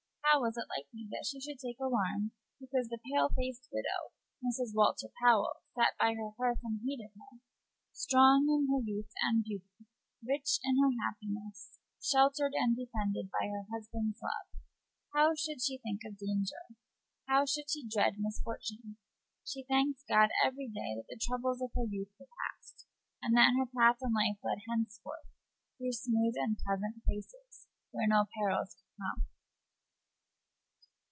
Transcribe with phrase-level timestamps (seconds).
[0.31, 4.71] How was it likely that she should take alarm because the pale faced widow, Mrs.
[4.73, 7.39] Walter Powell, sat by her hearth and hated her?
[7.91, 9.87] Strong in her youth and beauty,
[10.23, 14.47] rich in her happiness, sheltered and defended by her husband's love,
[15.13, 16.79] how should she think of danger?
[17.27, 18.95] How should she dread misfortune?
[19.43, 22.87] She thanked God every day that the troubles of her youth were past,
[23.21, 25.27] and that her path in life led henceforth
[25.77, 29.25] through smooth and pleasant places, where no perils could come.